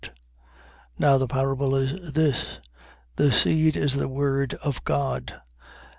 [0.97, 2.57] Now the parable is this:
[3.17, 5.35] The seed is the word of God.